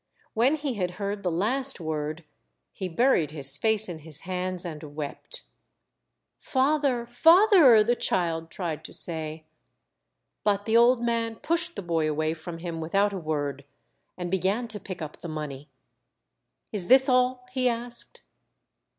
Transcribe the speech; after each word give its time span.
When 0.33 0.55
he 0.55 0.73
had 0.73 0.91
heard 0.97 1.21
the 1.21 1.29
last 1.29 1.79
word, 1.79 2.23
he 2.73 2.89
buried 2.89 3.29
his 3.29 3.55
face 3.55 3.87
in 3.87 3.99
his 3.99 4.21
hands 4.21 4.65
and 4.65 4.95
wept." 4.95 5.43
Father, 6.39 7.05
father!" 7.05 7.83
the 7.83 7.95
child 7.95 8.49
tried 8.49 8.83
to 8.85 8.93
say. 8.93 9.45
But 10.43 10.65
the 10.65 10.75
old 10.75 11.03
man 11.03 11.35
pushed 11.35 11.75
the 11.75 11.83
boy 11.83 12.09
away 12.09 12.33
from 12.33 12.57
him 12.57 12.81
without 12.81 13.13
a 13.13 13.19
word, 13.19 13.63
and 14.17 14.31
began 14.31 14.67
to 14.69 14.79
pick 14.79 15.03
up 15.03 15.21
the 15.21 15.27
money." 15.27 15.69
Is 16.71 16.87
this 16.87 17.07
all?" 17.07 17.45
he 17.53 17.69
asked. 17.69 18.23